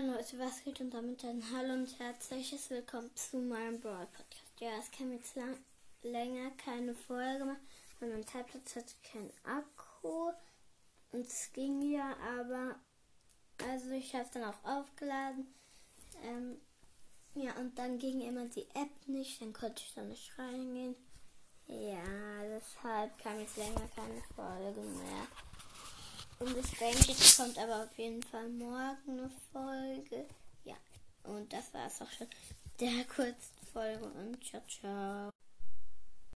Moin 0.00 0.14
Leute, 0.14 0.38
was 0.38 0.64
geht 0.64 0.80
und 0.80 0.94
damit 0.94 1.22
ein 1.24 1.42
Hallo 1.54 1.74
und 1.74 1.98
herzliches 1.98 2.70
Willkommen 2.70 3.14
zu 3.14 3.36
meinem 3.36 3.80
Brawl 3.80 4.06
Podcast. 4.06 4.58
Ja, 4.58 4.70
es 4.78 4.90
kam 4.90 5.12
jetzt 5.12 5.36
lang, 5.36 5.58
länger 6.02 6.50
keine 6.52 6.94
Folge 6.94 7.44
mehr, 7.44 7.56
weil 7.98 8.08
mein 8.08 8.24
Tablet 8.24 8.64
hatte 8.74 8.94
keinen 9.02 9.30
Akku 9.44 10.32
und 11.12 11.26
es 11.26 11.52
ging 11.52 11.82
ja, 11.82 12.16
aber 12.38 12.76
also 13.68 13.90
ich 13.90 14.14
habe 14.14 14.28
dann 14.32 14.44
auch 14.44 14.64
aufgeladen. 14.64 15.52
Ähm, 16.22 16.56
ja, 17.34 17.52
und 17.56 17.78
dann 17.78 17.98
ging 17.98 18.22
immer 18.22 18.46
die 18.46 18.68
App 18.70 19.06
nicht, 19.06 19.42
dann 19.42 19.52
konnte 19.52 19.82
ich 19.84 19.92
da 19.92 20.00
nicht 20.02 20.32
reingehen. 20.38 20.96
Ja, 21.66 22.42
deshalb 22.44 23.18
kam 23.18 23.38
jetzt 23.38 23.58
länger 23.58 23.88
keine 23.94 24.22
Folge 24.34 24.80
mehr. 24.80 25.26
Und 26.40 26.56
ich 26.56 26.78
denke, 26.78 27.12
es 27.12 27.36
kommt 27.36 27.58
aber 27.58 27.82
auf 27.82 27.98
jeden 27.98 28.22
Fall 28.22 28.48
morgen 28.48 28.96
eine 29.06 29.30
Folge. 29.52 29.69
Und 31.30 31.52
das 31.52 31.72
war 31.72 31.86
es 31.86 32.02
auch 32.02 32.10
schon. 32.10 32.26
Der 32.80 33.04
kurzen 33.04 33.66
Folge 33.72 34.04
und 34.04 34.44
ciao, 34.44 34.62
ciao. 34.66 35.30